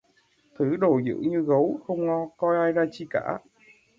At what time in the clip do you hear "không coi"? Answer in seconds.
1.87-2.57